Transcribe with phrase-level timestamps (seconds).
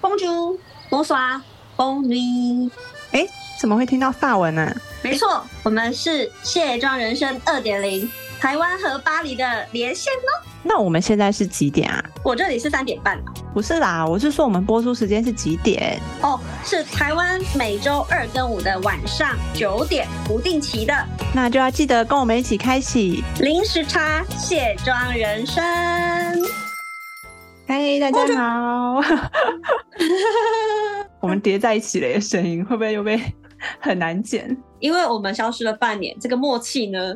[0.00, 0.56] Bonjour,
[0.88, 1.42] Bonsoir,
[1.76, 2.70] Bon nuit。
[3.12, 3.26] 哎，
[3.60, 4.74] 怎么会听到法文呢？
[5.02, 8.10] 没错，我们是卸妆人生二点零，
[8.40, 10.46] 台湾和巴黎的连线哦。
[10.62, 12.02] 那我们现在是几点啊？
[12.24, 13.18] 我这里是三点半
[13.52, 16.00] 不是啦，我是说我们播出时间是几点？
[16.22, 20.94] 哦，是台湾每周二跟五的晚上九点，不定期的。
[21.34, 26.39] 那就要记得跟我们一起开启零时差卸妆人生。
[27.70, 29.00] 嗨，大家好。
[31.22, 33.16] 我们叠在一起的声音会不会又被
[33.78, 34.56] 很难剪？
[34.80, 37.14] 因为我们消失了半年，这个默契呢？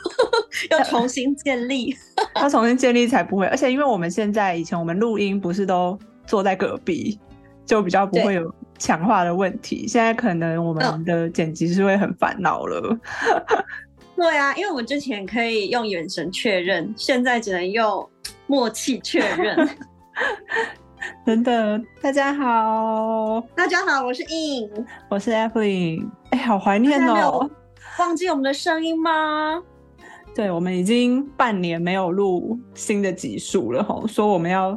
[0.70, 1.96] 要重新建立，
[2.36, 3.46] 要重新建立才不会。
[3.46, 7.18] 而且因为我们现在以前我们录音不是都坐在隔壁，
[7.64, 9.88] 就比较不会有强化的问题。
[9.88, 12.94] 现在可能我们的剪辑是会很烦恼了。
[14.16, 18.08] 对啊，因为我们之前可以用眼神确认，现在只能用
[18.46, 19.68] 默契确认。
[21.24, 26.08] 等等，大家好，大家好，我是 In，我是 Evelyn。
[26.30, 27.48] 哎，好怀念哦。
[27.98, 29.62] 忘记我们的声音吗？
[30.34, 34.76] 对，我们已经半年没有录新的集数了吼，说我们要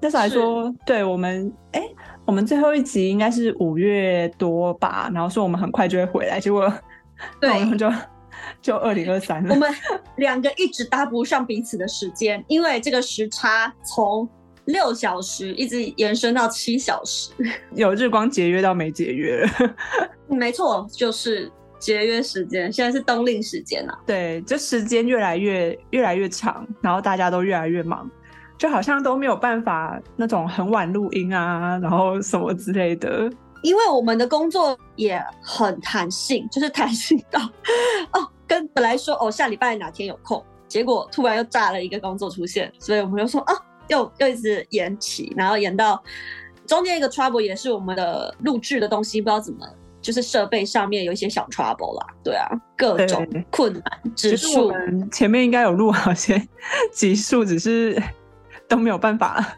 [0.00, 1.82] 那时候还说，对我们，哎，
[2.24, 6.72] 我们最后一集应该是五月多吧，然后说我们很快就会回来，结果
[7.38, 7.86] 对，就
[8.60, 9.54] 就二零二三了。
[9.54, 9.70] 我们
[10.16, 14.28] 两个一直搭不上彼此的时间，因为这个时差从
[14.66, 17.30] 六小时一直延伸到七小时，
[17.74, 19.74] 有日光节约到没节约了。
[20.28, 21.50] 没错，就是。
[21.82, 23.98] 节约时间，现在是冬令时间啊。
[24.06, 28.08] 对，就时间越来越越来越长，然后大家都越来越忙，
[28.56, 33.28] 就好像都没有办法那种很晚录音啊，然后什么之类的。
[33.62, 37.40] 因为我们的工作也很弹性， 就是弹性到
[38.12, 43.54] 哦，跟本来说哦下礼拜哪天有空，结果突然又炸了一个工作出现，所以我们就说啊，
[43.88, 46.02] 又又一直延期，然后延到
[46.66, 49.66] 中间一个 trouble 也是我们的录制的东西不知道怎么。
[50.00, 54.72] 就是设备上面有一些小 trouble 啦，对啊，各种困难指数。
[55.12, 56.44] 前面应该有录好些
[56.92, 58.02] 集数，只是
[58.66, 59.54] 都没有办法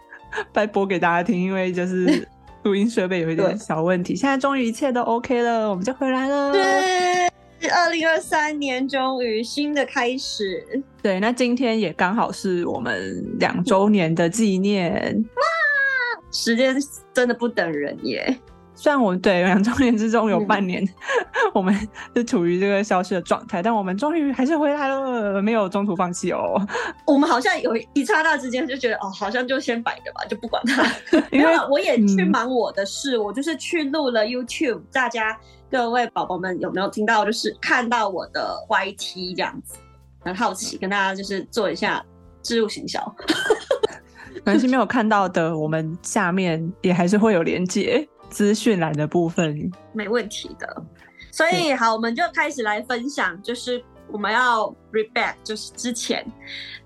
[0.52, 2.28] 再播给大家听，因为就是
[2.64, 4.16] 录音设备有一点小问题。
[4.16, 6.52] 现在终于一切都 OK 了，我们就回来了。
[6.52, 10.82] 对，二零二三年终于新的开始。
[11.02, 14.92] 对，那今天也刚好是我们两周年的纪念。
[15.22, 16.74] 哇，时间
[17.12, 18.38] 真的不等人耶。
[18.76, 20.86] 虽然我们对两周年之中有半年，
[21.54, 21.74] 我们
[22.14, 26.60] 是处于这个消失的状态，但我们终于还是回来了，没有中途放弃哦。
[27.06, 30.84] 我们好像有一刹那之间就觉得，哦，好像就先摆着吧， 就不管它。
[31.30, 34.82] 因为我也去忙我的事，我就是去录了 YouTube。
[34.92, 35.38] 大家
[35.70, 37.24] 各位宝宝们有没有听到？
[37.24, 39.76] 就是看到我的 YT 这样子，
[40.20, 42.04] 很好奇，跟大家就是做一下
[42.42, 43.00] 植入行销。
[44.44, 48.06] 可能是没有看到的，我们下面也还是会有连接。
[48.34, 50.82] 资讯栏的部分没问题的，
[51.30, 53.80] 所以好，我们就开始来分享，就是
[54.10, 56.26] 我们要 read back，就是之前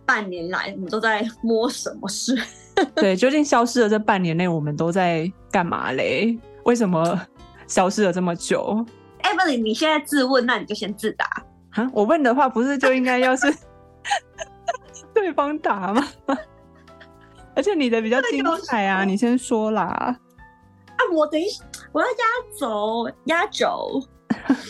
[0.04, 2.38] 半年来我们都在摸什么事？
[2.94, 6.38] 对，究竟消失的这半年内我们都在干嘛嘞？
[6.64, 7.18] 为什么
[7.66, 8.84] 消失了这么久
[9.22, 11.24] ？Evelyn，你现在自问，那你就先自答
[11.70, 11.90] 啊！
[11.94, 13.46] 我问的话，不是就应该要是
[15.14, 16.06] 对方答吗？
[17.56, 20.14] 而且你的比较精彩啊，你先说啦。
[20.98, 22.14] 啊，我等一下，我要压
[22.58, 24.02] 轴，压轴。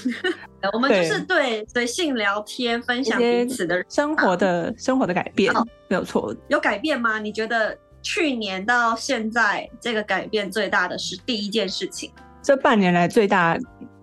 [0.73, 5.53] 我们就是对随性聊天，分享彼此的生活的生活的改变，
[5.89, 6.35] 没有错。
[6.49, 7.19] 有改变吗？
[7.19, 12.11] 你觉得去年到现在这个改变最大的是第一件事情？
[12.43, 13.59] 这半年来最大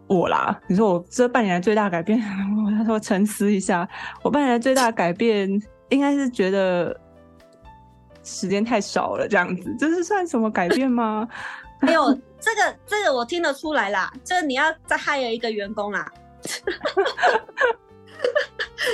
[0.08, 2.20] 我啦，你说我这半年来最大改变，
[2.80, 3.88] 我说沉思一下，
[4.24, 5.50] 我半年来最大改变
[5.90, 6.96] 应该是觉得
[8.24, 11.28] 时间太少了，这样子，这是算什么改变吗？
[11.82, 14.12] 没有这个，这个我听得出来啦。
[14.24, 16.12] 这你要再害了一个员工啦。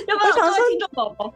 [0.07, 1.33] 要不要说听众宝宝？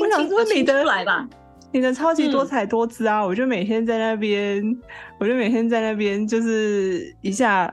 [0.00, 1.28] 我想说你的来吧，
[1.72, 3.24] 你的超级多彩多姿啊！
[3.24, 4.62] 我就每天在那边，
[5.18, 7.72] 我就每天在那边，就是一下，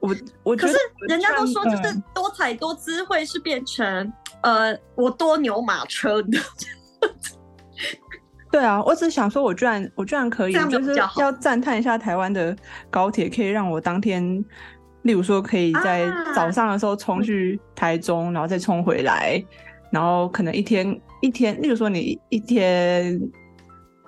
[0.00, 0.76] 我我可是
[1.08, 6.38] 人家都说，就是多彩多姿会是变成呃，我多牛马车的。
[8.50, 12.56] 对啊，我只是想说，我居然我居然可以，就是要赞叹一下台湾的
[12.88, 14.22] 高铁，可以让我当天，
[15.02, 19.44] 例如说可以在早上的时候冲去台中，然后再冲回来，
[19.90, 23.20] 然后可能一天一天，例如说你一天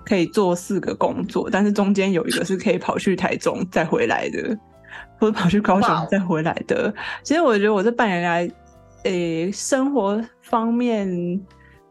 [0.07, 4.57] 可以做四个工作，但是中间有一个是可以跑去台中再回来的，
[5.19, 6.93] 或者跑去高雄再回来的。
[7.23, 8.51] 其实我觉得我这半年来，
[9.05, 11.39] 诶，生活方面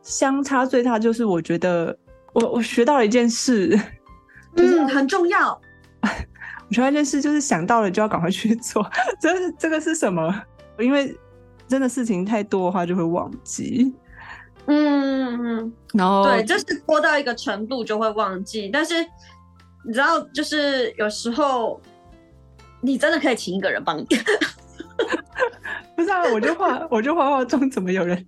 [0.01, 1.95] 相差最大就是我觉得。
[2.33, 3.79] 我我学到了一件事，
[4.55, 5.59] 嗯，很重要。
[6.01, 8.87] 我觉得一件事就是想到了就要赶快去做。
[9.19, 10.43] 这是这个是什么？
[10.77, 11.17] 因为
[11.67, 13.93] 真的事情太多的话就会忘记。
[14.67, 18.69] 嗯，然后对，就是拖到一个程度就会忘记。
[18.71, 18.93] 但是
[19.83, 21.81] 你知道，就是有时候
[22.81, 24.05] 你真的可以请一个人帮你。
[25.95, 28.25] 不是啊，我就画，我就画画中怎么有人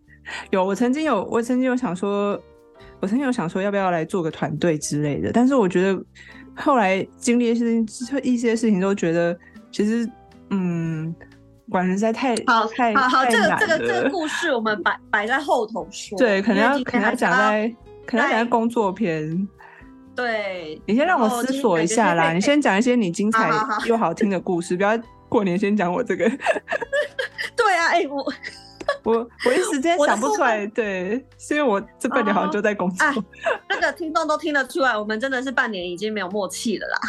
[0.49, 0.65] 有？
[0.65, 2.41] 我曾经有，我曾经有想说，
[2.99, 5.31] 我曾经有想说要不要来做个团队之类的。
[5.31, 6.03] 但是我觉得
[6.55, 7.65] 后来经历一些
[8.23, 9.37] 一些事情，都觉得
[9.71, 10.09] 其实
[10.49, 11.13] 嗯。
[11.69, 16.17] 管人实在太好太好好，这个这个这个故事我们摆摆在后头说。
[16.17, 17.73] 对，可能要可能要讲在
[18.05, 19.47] 可能要讲在工作篇。
[20.13, 22.33] 对，你先让我思索一下啦。
[22.33, 23.49] 你先讲一些你精彩
[23.85, 24.99] 又好听的故事，不要
[25.29, 26.29] 过年先讲我这个。
[27.55, 28.33] 对啊，哎，我
[29.03, 30.65] 我我一时间想不出来。
[30.67, 33.07] 对，是因为我这半年好像就在工作。
[33.69, 36.99] 那个听众都听得出来，我们真的是半年已经没有默契了啦。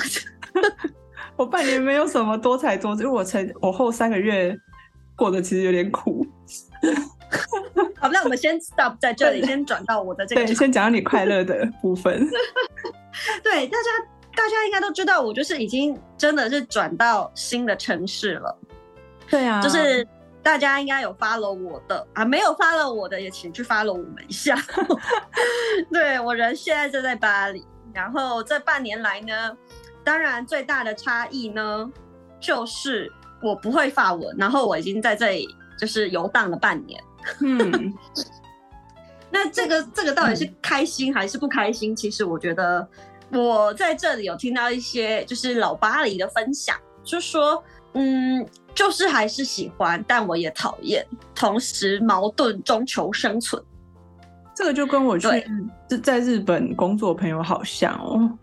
[1.36, 4.56] 我半年没有什么多才多姿，因为我前我后三个月
[5.16, 6.26] 过得其实有点苦。
[7.98, 10.44] 好，那我们先 stop 在这里，先转到我的这个。
[10.44, 12.28] 对，先讲你快乐的部分。
[13.42, 13.90] 对，大家
[14.34, 18.58] 大家应该都知道，我就是已经真的是转到新的城市了。
[19.30, 20.06] 对啊，就是
[20.42, 24.56] 大家应该有 follow 我的啊，没有 follow 我的也请去 follow 我们一下。
[25.92, 29.56] 对我人现在就在巴黎，然后这半年来呢。
[30.04, 31.88] 当然，最大的差异呢，
[32.40, 33.08] 就是
[33.40, 35.48] 我不会法文，然后我已经在这里
[35.78, 37.00] 就是游荡了半年。
[37.40, 37.94] 嗯，
[39.30, 41.94] 那这个这个到底是开心还是不开心？
[41.94, 42.84] 其实我觉得
[43.30, 47.62] 我在这里有听到一些就是老巴黎的分享，就说
[47.94, 53.62] 嗯，就是还是喜欢，但我也讨厌，同时矛盾中求生存。
[54.54, 55.28] 这个就跟我去
[56.02, 58.38] 在日本工作朋友好像哦，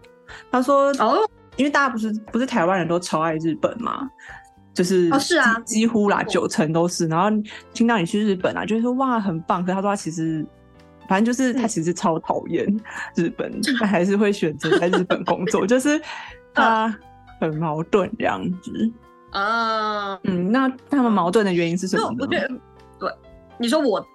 [0.51, 1.19] 他说哦。
[1.57, 4.09] 因为大家不是不是台湾人都超爱日本嘛，
[4.73, 7.05] 就是哦是啊，几乎啦九成都是。
[7.07, 7.29] 然后
[7.73, 9.61] 听到你去日本啊，就是说哇很棒。
[9.65, 10.45] 可他说他其实
[11.09, 12.65] 反正就是他其实超讨厌
[13.13, 16.01] 日本， 他还是会选择在日本工作，就是
[16.55, 16.97] 他
[17.41, 18.89] 很矛盾这样子
[19.31, 20.19] 啊。
[20.23, 22.13] 嗯，那他们矛盾的原因是什么？
[22.19, 22.47] 我觉得
[22.99, 23.11] 对
[23.57, 24.05] 你说我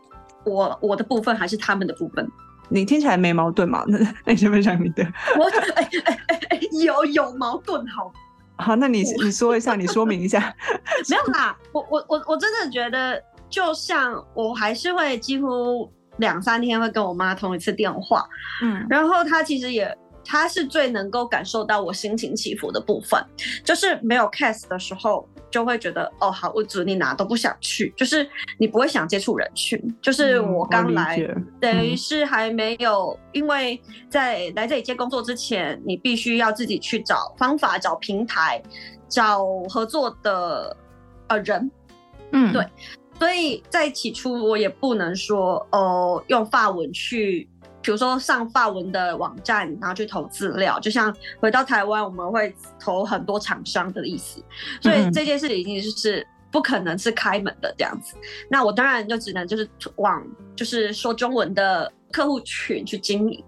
[0.45, 2.27] 我我的部分还是他们的部分。
[2.69, 3.85] 你听起来没矛盾嘛？
[3.87, 5.05] 那 那你先分享你的。
[5.39, 5.45] 我
[5.75, 8.13] 哎哎哎哎，有有矛盾，好。
[8.57, 10.55] 好，那你你说一下，你说明一下。
[11.11, 18.25] 没有啦，我我我我真的觉得，就像我还是会几乎两三天会跟我妈通一次电话，
[18.63, 19.97] 嗯，然后她其实也。
[20.25, 23.23] 他是最能够感受到我心情起伏的部分，
[23.63, 28.29] 就是没有 case 的时候，就会觉得哦好，我指你哪都不想去，就是
[28.59, 29.79] 你不会想接触人群。
[30.01, 31.21] 就是我刚来，
[31.61, 38.63] 等于是还没有，因为在来这里接工作之前，你必须要自己去找方法、找平台、
[39.09, 40.77] 找合作的
[41.29, 41.71] 呃人，
[42.33, 42.67] 嗯，对，
[43.19, 47.49] 所以在起初我也不能说哦用法文去。
[47.85, 54.43] 比如说上发文的网站，然后去投资料，就像回到台湾，我们会投很多厂商的意思，
[54.81, 58.17] 所以这件事已经是不可能是开门的这样子。
[58.49, 60.27] 那我当然就只能就是往
[60.57, 63.45] 就是说中文的客户群去经营。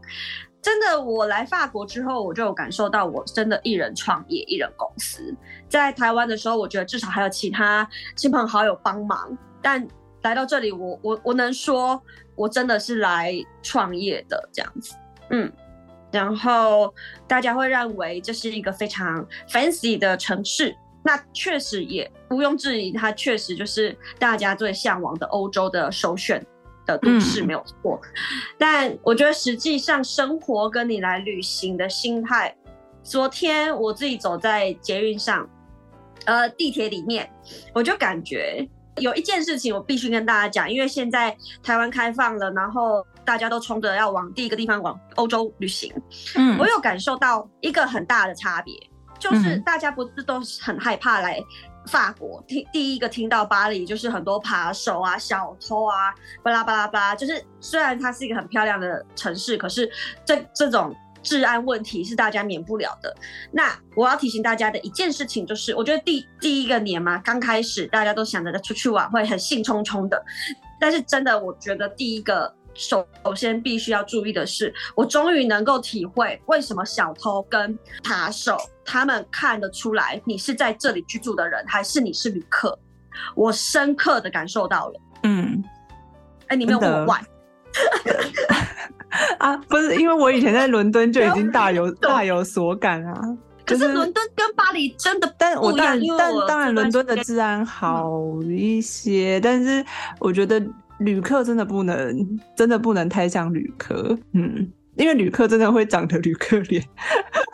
[0.60, 5.34] 真的，我来法国之后，我就有感受到，我真的一人创业，一人公司。
[5.66, 9.88] 在台湾的时候，我觉得至少还有其他亲朋好友帮忙，但
[10.24, 11.98] 来到这里，我我我能说。
[12.36, 14.94] 我真的是来创业的这样子，
[15.30, 15.50] 嗯，
[16.12, 16.94] 然后
[17.26, 26.44] 大家会认为这是一个非常 fancy 的城市，那确实也毋庸置疑，它确实就是大家最向往的欧洲的首选
[26.84, 28.00] 的都市，没有错。
[28.58, 32.54] 但我觉得实际上生活跟你来旅行的心态，
[33.02, 35.48] 昨天我自己走在捷运上，
[36.26, 37.30] 呃，地铁里面，
[37.72, 38.68] 我就感觉。
[38.98, 45.92] 有一件事情我必须跟大家讲，因为现在台湾开放了，然后大家都冲着要往第一个地方往欧洲旅行。
[46.34, 48.74] 嗯，我有感受到一个很大的差别，
[49.18, 51.38] 就是大家不是都很害怕来
[51.86, 59.90] 法国听第一个听到巴黎就是很多扒手啊、小偷啊、巴拉巴拉巴拉，就是虽然它是一个很漂亮的城市，可是
[60.24, 60.94] 这这种。
[61.26, 63.12] 治安问题是大家免不了的。
[63.50, 70.24] 那我要提醒大家的一件事情就是，我觉得第第一个年嘛，刚开始大家都想着出去玩会很兴冲冲的。
[70.80, 82.78] 但是真的，我觉得第一个首首先必须要注意的是，我终于能够体会为什么小偷跟扒手他们看得出来你是在这里居住的人，还是你是旅客。
[83.34, 85.00] 我深刻的感受到了。
[85.24, 85.64] 嗯。
[86.46, 87.20] 哎，你没有我外。
[89.38, 93.20] 啊，不是，因为我以前在伦敦就已经大有 大有所感啊。
[93.64, 99.84] 可是伦敦跟巴黎真的但我但但当然伦敦的治安好一些，但是
[100.20, 100.64] 我觉得
[100.98, 106.80] 旅客真的不能真的不能太像旅客，嗯，因为旅客真的会长得旅客脸，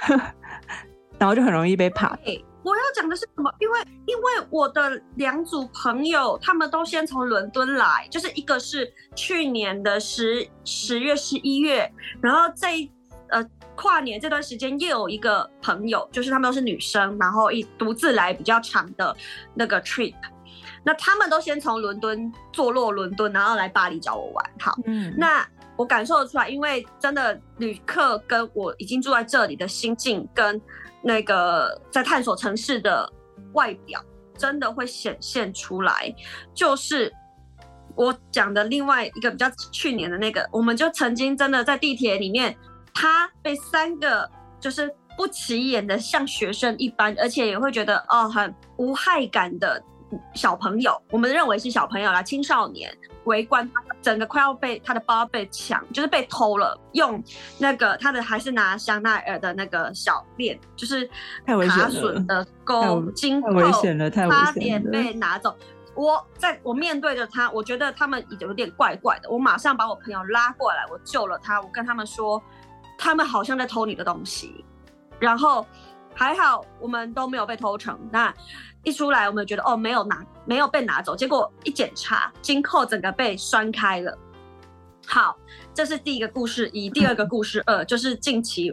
[1.18, 2.14] 然后就很容易被怕。
[2.62, 3.52] 我要讲的是什么？
[3.58, 11.90] 因为因为我的两组朋友，他们都先从伦敦来，就是一个是去年的十十月十一月，
[12.20, 12.76] 然后在
[13.30, 19.16] 呃跨年这段时间又有一个朋友，就是他们都是女生，然后一独自来比较长的
[19.54, 20.14] 那个 trip，
[20.84, 24.50] 那他们都先从伦敦坐落伦敦，然后来巴黎找我玩。
[24.60, 25.44] 好，嗯，那
[25.76, 30.60] 我感受得出来，因为真的旅客跟我已经住在这里的心境跟。
[31.02, 33.10] 那个在探索城市的
[33.52, 34.02] 外表，
[34.36, 36.14] 真的会显现出来。
[36.54, 37.12] 就是
[37.94, 42.56] 我讲的另外一个比较去年的那个，我们就曾经真的在地铁里面，
[42.94, 44.30] 他被三个
[44.60, 49.82] 就是不起眼的像学生一般，而且也会觉得哦很无害感的
[50.34, 52.92] 小朋友，我们认为是小朋友啦，青少年。
[53.24, 56.76] 围观他，整个快要被他的包被抢，就是被偷了。
[56.90, 57.22] 用
[57.56, 61.06] 那个他的还是拿香奈儿的那个小链，就是
[61.46, 61.54] 卡
[61.88, 63.70] 榫的钩，金扣，
[64.10, 65.56] 差点被拿走。
[65.94, 69.30] 我在我面对着他，我觉得他们有点怪怪的。
[69.30, 71.60] 我马上把我朋友拉过来，我救了他。
[71.60, 72.42] 我跟他们说，
[72.98, 74.64] 他们好像在偷你的东西。
[75.20, 75.64] 然后
[76.12, 77.96] 还好，我们都没有被偷成。
[78.10, 78.34] 那。
[78.84, 81.14] 一出来，我们觉得哦，没有拿，没有被拿走。
[81.14, 84.18] 结果一检查，金扣整个被拴开了。
[85.06, 85.36] 好，
[85.74, 86.90] 这是第一个故事一。
[86.90, 88.72] 第二个故事二，就是近期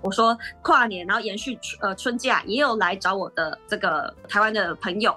[0.00, 5.14] 我说跨年，然后延续呃春假，也有来找我的这个台湾的朋友。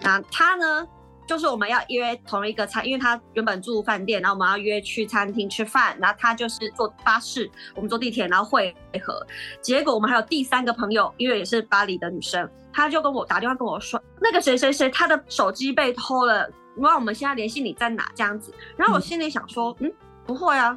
[0.00, 0.86] 那他呢？
[1.28, 9.24] 就是我们要约同一个餐，因为他原本住饭店，然后我们要约去餐厅吃饭，然后他就是坐巴士，我们坐地铁，然后会合。
[9.60, 18.50] 结果我们还有第三个朋友，因为也是巴黎的女生，她就跟我打电话跟我说，那个谁谁谁他的手机被偷了，那我们现在联系你在哪这样子。
[18.74, 19.92] 然后我心里想说，嗯，
[20.26, 20.74] 不会啊，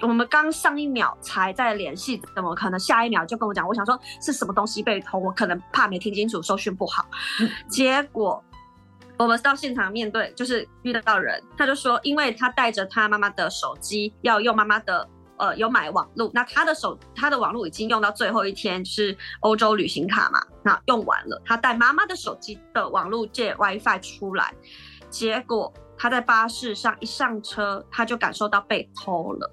[0.00, 3.64] 我们刚上一秒才在联系，怎么可能下一秒就跟我讲？
[3.68, 7.06] 我想说是什么东西被偷，我可能怕没听清楚，收讯不好。
[7.68, 8.42] 结果。
[9.22, 24.52] 我们到现场面对，就是遇得到人，他就说，因为他带着他妈妈的手机要用妈妈的，呃，有买网络，那他的手他的网络已经用到最后一天，是欧洲旅行卡嘛，那用完了，他带妈妈的手机的网络借 WiFi 出来，
[25.08, 29.50] 结果他在巴士上一上车，他就感受到被偷了，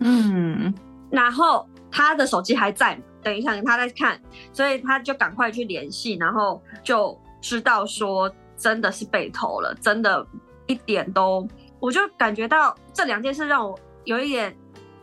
[0.00, 0.74] 嗯，
[1.10, 4.18] 然后他的手机还在，等一下他在看，
[4.54, 8.32] 所以他就赶快去联系，然后就知道说。
[8.56, 10.26] 真的是被偷了，真的，
[10.66, 11.46] 一点都，
[11.78, 14.56] 我就感觉到这两件事让我有一点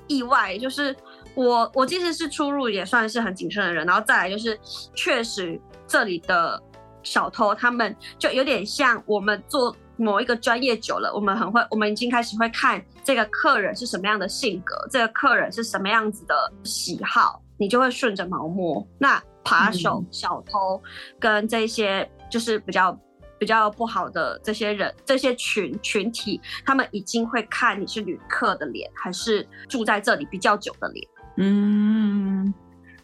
[0.08, 0.96] 意外，就是
[1.36, 4.60] 我我其实是出入也算是很谨慎的人，然后再来就是
[4.94, 6.62] 确实这里的
[7.04, 18.86] 小偷他们就有点像我们做某一个专业久了，我们很会，我们已经开始会看这个客人是什么样的性格，这个客人是什么样子的喜好，你就会顺着毛摸。
[18.98, 20.82] 那扒手、小偷
[21.20, 22.98] 跟这些就是比较。
[23.44, 31.06] 比较不好的这些人，这些群群体，他们已经会看你是旅客的脸，还是住在这里比较久的脸。
[31.36, 32.54] 嗯，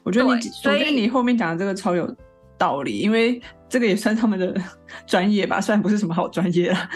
[0.01, 2.10] 我觉得你，所以你后面讲的这个超有
[2.58, 4.55] 道理，因为这个也算他们的
[5.05, 6.89] 专业吧，虽然不是什么好专业了，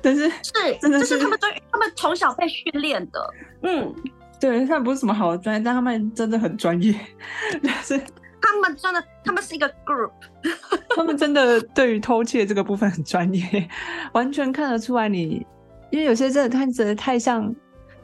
[0.00, 3.30] 但是是真的是他们对他们从小被训练的。
[3.62, 3.92] 嗯，
[4.40, 6.94] 对，虽然不是什么好的专业，但他们真的很专业，
[7.82, 8.00] 是。
[8.44, 10.10] 他们真的，他们是一个 group，
[10.94, 13.68] 他们真的对于偷窃这个部分很专业，
[14.12, 15.44] 完全看得出来你，
[15.90, 17.52] 因为有些真的看起来太像，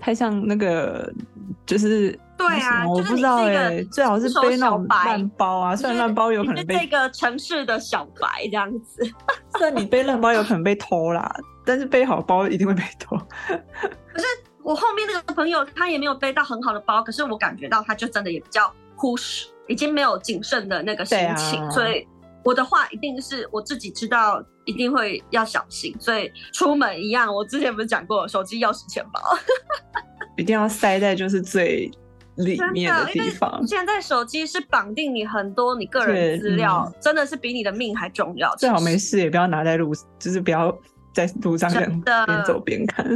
[0.01, 1.13] 太像那个，
[1.67, 9.03] 就是对啊，我不知道哎，最好是背那种烂包啊，虽然烂包有可能被这个城市的小白这样子，
[9.59, 11.31] 虽然你背烂包有可能被偷啦，
[11.67, 13.15] 但是背好包一定会被偷。
[13.47, 14.27] 可是
[14.63, 19.47] 我后面那个朋友他也没有背到很好的包，可是我感觉到他就真的也比较忽视。
[19.71, 22.05] 已经没有谨慎的那个心情，所以
[22.45, 25.95] 我的话一定是我自己知道，一定会要小心。
[26.01, 29.21] 所以出门一样，我之前不是讲过，手机、钥匙、钱包，
[30.37, 31.89] 一定要塞在就是最
[32.35, 33.65] 里面的地方。
[33.65, 38.53] 现在手机是绑定你很多你个人资料，真的是比你的命还重要。
[38.57, 40.77] 最好没事也不要拿在路，就是不要
[41.15, 42.03] 在路上边
[42.45, 43.07] 走边看。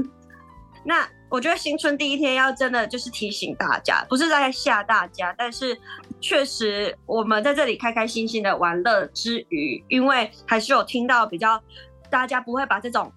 [0.87, 1.05] 那。
[1.31, 5.77] 我觉得新春第一天要真的就是提醒大家，不是在吓大家，但是
[6.25, 11.63] 确实我们在这里开开心心的玩乐之余，因为还是有听到比较
[12.09, 13.13] 大家不会把这种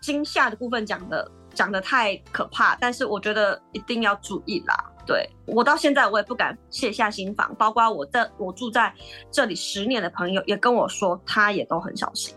[0.00, 4.92] 惊吓的部分讲的讲的太可怕，但是我觉得一定要注意啦。
[5.04, 8.94] 对我到现在我也不敢卸下心防，包括我在我住在
[9.28, 12.32] 这里十年的朋友也跟我说，他也都很小心。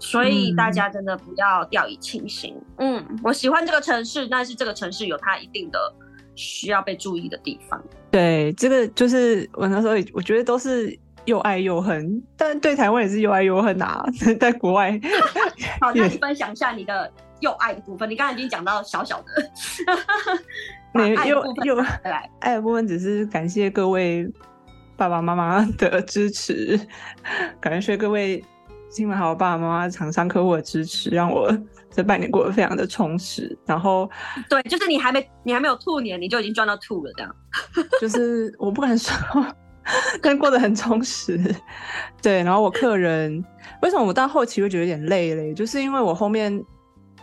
[0.00, 2.60] 所以大家真的不要掉以轻心。
[2.78, 5.78] 嗯，我喜欢这个城市，但是这个城市有它一定的
[6.38, 7.82] 需要被注意的地方。
[8.10, 14.04] 对，这个就是我那时候我觉得都是又爱又恨，但对台湾也是又爱又恨啊，
[14.38, 14.98] 在国外。
[15.80, 18.08] 好，那你分享一下你的又爱的部分。
[18.08, 19.26] 你刚才已经讲到小小的。
[20.94, 21.76] 没又又
[22.38, 24.26] 爱的部分，只是感谢各位
[24.96, 26.80] 爸爸妈妈的支持，
[27.60, 28.42] 感谢各位
[28.88, 31.54] 新闻好爸爸妈妈、厂商客户的支持，让我
[31.90, 33.56] 这半年过得非常的充实。
[33.66, 34.08] 然后，
[34.48, 37.34] 对，就是你还没你还没有兔年，你就已经赚到兔了，这样。
[38.00, 39.46] 就是我不敢说，
[40.22, 41.38] 但过得很充实。
[42.22, 43.44] 对，然后我客人
[43.82, 45.54] 为什么我到后期会觉得有点累嘞？
[45.54, 46.62] 就是因为我后面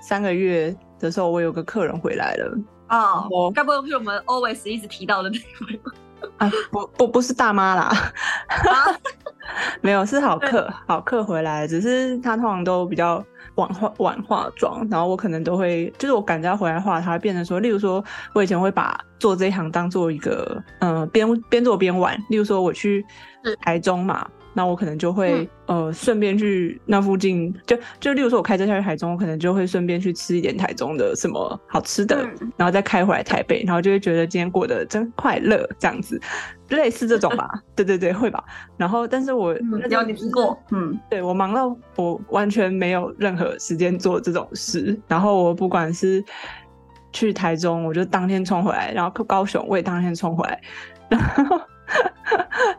[0.01, 2.57] 三个月的时候，我有个客人回来了。
[2.89, 5.91] 哦，我该不会是我们 always 一直提到的那位吧？
[6.37, 7.91] 啊，不不不是大妈啦，
[9.81, 13.23] 没有是好客好客回来，只是他通常都比较
[13.55, 23.05] 晚化晚化妆，然后我可能都会就是我赶着要回来化，它变成说，例如说我以前会把做这一行当做一个嗯边边做边玩，例如说我去
[23.61, 24.27] 台中嘛。
[24.57, 36.17] 那我可能就会呃顺便去那附近，就就例如说我开车下去台中，我可能就会顺便去吃一点台中的什么好吃的，然后再开回来台北，然后就会觉得今天过得真快乐这样子，
[36.69, 38.41] 类似这种吧， 对对对，会吧。
[38.77, 46.23] 然后但是我有你听过，嗯，对我忙到我完全没有任何时间做这种事，然后我不管是
[47.11, 50.61] 去台中，我就当天冲回来，然后高雄我也当天冲回来，
[51.09, 51.61] 然 后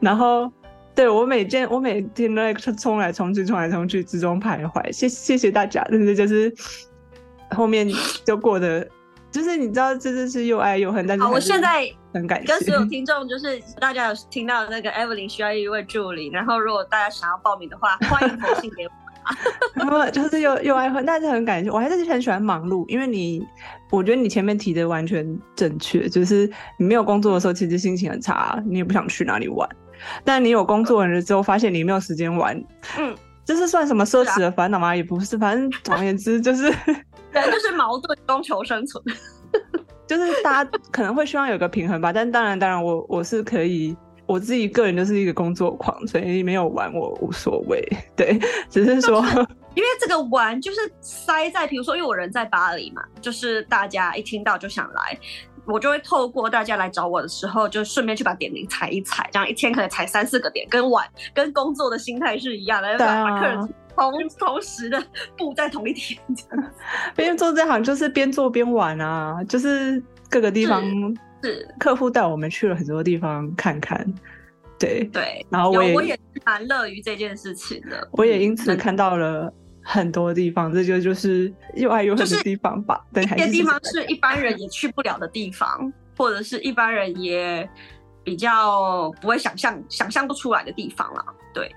[0.01, 0.51] 然后。
[0.97, 4.91] 对我每天我每天都在冲来冲去，冲来冲去之中徘徊。
[4.91, 6.53] 谢谢谢大家，但是就是
[7.51, 7.87] 后面
[8.25, 8.89] 就过得，
[9.31, 11.07] 就是你知道，这就是又爱又恨。
[11.07, 18.91] 但是我现在很感谢跟所有听众，就是大家有听到那个 Evelyn 需要一位助理，然后如果大家想要报名的话，欢迎投信给我。
[19.75, 23.45] 然后就是又又爱恨，但是很感谢，我还是很喜欢忙碌，因为你，
[23.91, 29.69] 我觉得你前面提的完全正确，就是你没有工作的时候，其实心情很差，你也不想去哪里玩。
[30.25, 32.57] 但你有工作了之后，发现你没有时间玩，
[32.99, 34.95] 嗯，这是算什么奢侈的烦恼吗？
[34.95, 36.71] 也不是，反正总而言之就是，
[37.33, 39.03] 对，就是矛盾中求生存，
[40.07, 42.13] 就是大家可能会希望有个平衡吧。
[42.13, 47.83] 但当然，当然，我我是可以，我自己个人就是一个工作狂，所以没有玩我无所谓，
[48.15, 48.39] 对，
[48.71, 49.25] 只是说，
[49.77, 55.17] 因为这个玩就是塞在，比如说，因为我人在巴黎嘛，就是大家一听到就想来。
[55.69, 65.05] 我就会透过大家来找我的时候，就顺便去把点名踩一踩，这样一天可能踩三四个点，跟玩跟工作的心态是一样的，把客人同同时的
[65.37, 66.17] 布在同一天。
[67.17, 70.85] 边做这行就是边做边玩啊，就是各个地方
[71.43, 74.07] 是客户带我们去了很多地方看看，
[74.79, 79.53] 对对，然后我也我也蛮乐于这件事情的，我也因此看到了。
[79.89, 83.01] 很多地方，这就就是又爱又恨的地方吧。
[83.15, 87.69] 一些地方是一般人也去不了的地方， 或者是一般人也
[88.25, 91.25] 比较不会想象、想象不出来的地方了。
[91.55, 91.73] 对。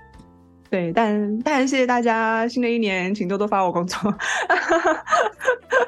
[0.70, 4.08] 对，但但谢谢大家，新的一年请多多发我工作。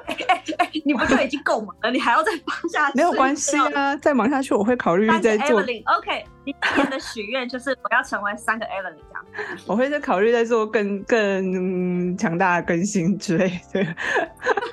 [0.07, 1.91] 哎哎，你不就已经够忙了？
[1.93, 2.97] 你还要再忙下去？
[2.99, 5.61] 没有关系啊，再忙下去我会考虑再做。
[5.61, 9.25] OK，你今年的许愿就是我要成为三个 Evelyn 这样。
[9.67, 13.87] 我会再考虑再做更更强大的更新之类的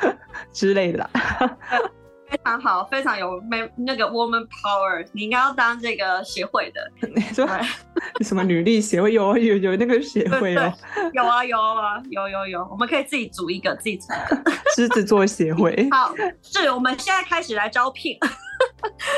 [0.51, 1.07] 之类的。
[2.29, 6.91] 非常好，非常有没那个 woman power，你应该要当这个协会的。
[7.15, 7.47] 你说
[8.21, 9.11] 什么女力协会？
[9.13, 10.71] 有有有那个协会哦，
[11.13, 15.87] 有啊有啊有有有，我们可以自己组一个，自己组一个狮子座协会。
[15.91, 18.17] 好，是我们现在开始来招聘，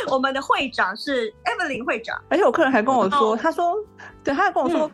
[0.08, 3.76] 我们的会长是 Evelyn 会长，而且我客人还跟我说，他说，
[4.24, 4.90] 对，他还跟我说，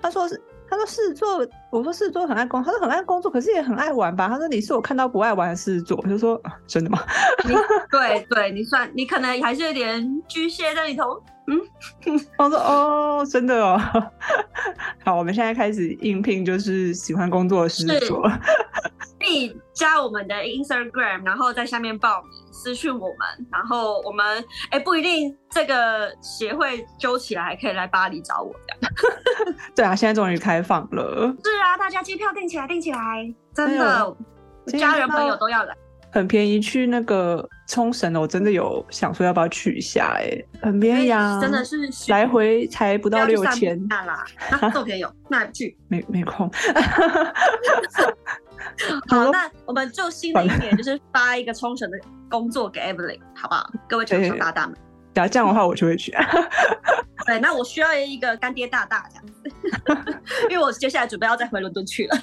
[0.00, 0.40] 他说是。
[0.72, 4.26] 他说狮子座，我说狮子座很爱工，他说很爱工作，可是也很爱玩吧。
[4.26, 6.98] 他说你是我看到不爱玩的狮子座，我就说真的吗？
[7.90, 11.22] 对对，你算你可能还是有点巨蟹在里头。
[11.46, 11.60] 嗯，
[12.38, 13.78] 我说哦，真的哦。
[15.04, 18.22] 好，我们现在开始应聘，就是喜欢工作的狮子座。
[19.20, 29.56] 可以加我们的 Instagram，然后在下面报名私讯我们，然后我们哎不一定这个协会揪起来，可以来巴黎找我这样。
[29.74, 31.34] 对啊，现在终于开放了。
[31.42, 34.16] 是啊，大家机票订起来，订起来，真的，
[34.78, 35.74] 家人朋友都要来。
[36.14, 44.22] 很便宜，去那个冲绳的，我真的有想说要不要去一下，哎，很便宜啊，真的是来回才不到六千，那啦，
[44.74, 46.50] 都可以有，那去没没空。
[49.08, 51.98] 好，那我们就新的一年就是发一个冲绳的
[52.30, 53.70] 工作给 Evelyn，好不好？
[53.88, 54.76] 各位冲绳大大们。
[55.14, 56.12] 假如这样的话，我就会去。
[57.26, 60.18] 对，那我需要一个干爹大大这样子，
[60.50, 62.18] 因为我接下来准备要再回伦敦去了。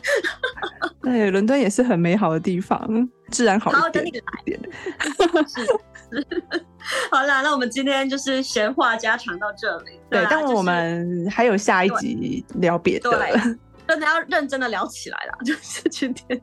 [1.01, 4.23] 对，伦敦也是很美好的地方，自然好一点。
[7.11, 9.99] 好了，那我们今天就是闲话家常到这里。
[10.09, 13.09] 对，但我们还有下一集聊别的。
[13.89, 16.39] 真的要认真的聊起来了， 就是今天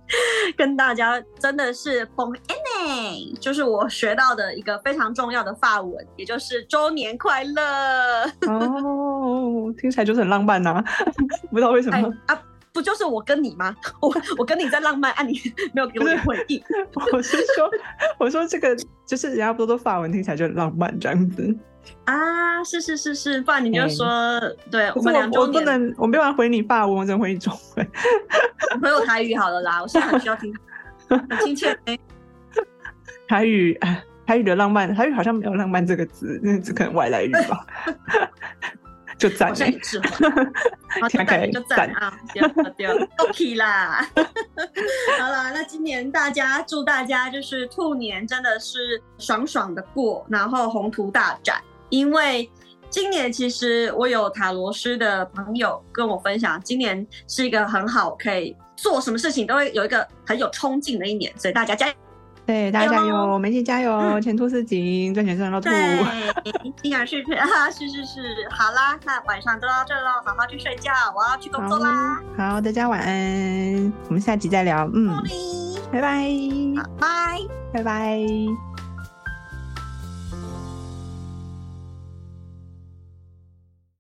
[0.57, 8.25] 跟大家真的是 Bon Anne，就是我学到的一个非常重要的法文，也就是周年快乐。
[8.49, 10.83] 哦，听起来就是很浪漫呐，
[11.49, 12.43] 不知道为什么啊？
[12.73, 13.75] 不就是我跟你吗？
[14.03, 15.41] 我我跟你在浪漫，啊你
[15.73, 16.61] 没有给我回应。
[17.13, 17.71] 我是说，
[18.19, 21.57] 我说这个就是人家不说法文听起来就很浪漫这样子。
[22.05, 24.09] 啊，是是是是，不然你就说，
[24.71, 27.89] 对我们两周年，我不能，我没办法回你法文，我只能回你中文。
[28.81, 30.55] 回我台语好了啦，我现在很需要听，
[31.09, 31.77] 很亲切。
[33.29, 33.79] 台语，
[34.27, 37.67] 台语的浪漫，台语好像没有浪漫这个字，那这可能外来语吧。
[39.19, 40.07] 就赞，现在智慧，
[41.01, 42.47] 好，赞就赞啊，丢
[42.77, 44.07] 丢，OK 啦。
[45.19, 51.57] 好了，那今年大家祝大家就是兔年真的是爽爽的过，然后宏图大展。
[51.89, 52.51] 因为
[52.89, 61.95] 今年其实我有塔罗师的朋友跟我分享，今年是一个很好可以做什么事情都会有一个很有冲劲的一年，所以大家加油！
[62.47, 65.69] 对，大家加油，我们一起加油，前途似锦，赚钱赚到吐。
[65.69, 65.99] 对，
[66.81, 72.23] 心儿是啊，是是是，好啦，那晚上都到这喽，好好去睡觉，我要去工作啦。
[72.37, 74.89] 好，大家晚安，我们下集再聊。
[74.95, 75.13] 嗯，
[75.91, 76.29] 拜拜，
[77.01, 77.39] 拜
[77.73, 78.76] 拜拜。